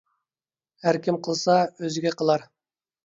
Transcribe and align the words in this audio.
ھەركىم 0.87 1.19
قىلسا 1.27 1.59
ئۆزىگە 1.67 2.15
قىلار. 2.23 2.49